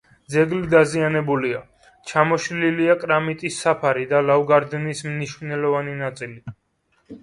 ძეგლი 0.35 0.61
დაზიანებულია: 0.69 1.59
ჩამოშლილია 2.13 2.97
კრამიტის 3.05 3.61
საფარი 3.67 4.09
და 4.15 4.27
ლავგარდნის 4.33 5.09
მნიშვნელოვანი 5.15 5.99
ნაწილი. 6.07 6.49